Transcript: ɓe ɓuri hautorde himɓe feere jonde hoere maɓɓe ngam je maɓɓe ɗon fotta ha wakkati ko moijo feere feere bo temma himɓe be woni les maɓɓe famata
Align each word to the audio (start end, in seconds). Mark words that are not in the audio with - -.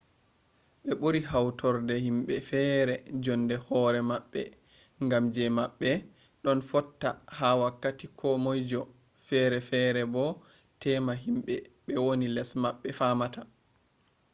ɓe 0.83 0.91
ɓuri 0.99 1.19
hautorde 1.29 1.93
himɓe 2.05 2.33
feere 2.49 2.93
jonde 3.23 3.55
hoere 3.65 3.99
maɓɓe 4.09 4.41
ngam 5.05 5.23
je 5.33 5.43
maɓɓe 5.57 5.89
ɗon 6.43 6.59
fotta 6.69 7.09
ha 7.37 7.47
wakkati 7.61 8.05
ko 8.19 8.27
moijo 8.43 8.81
feere 9.27 9.57
feere 9.69 10.01
bo 10.13 10.23
temma 10.81 11.13
himɓe 11.25 11.55
be 11.85 11.93
woni 12.05 12.27
les 12.35 12.51
maɓɓe 12.63 12.89
famata 12.99 13.41